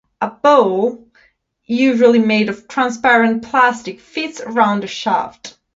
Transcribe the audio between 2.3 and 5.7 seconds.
of transparent plastic, fits around the shaft.